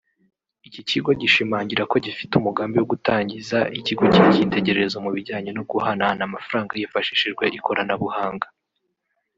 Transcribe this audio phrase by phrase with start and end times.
[0.67, 6.73] Iki kigo gishimangira ko gifite umugambi wo gutangiza ikigo cy’icyitegerezo mu bijyanye no guhanahana amafanranga
[6.79, 8.47] hifashishijwe ikoranabuhanga